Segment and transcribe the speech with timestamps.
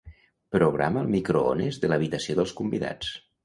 [0.55, 3.17] Programa el microones de l'habitació dels convidats.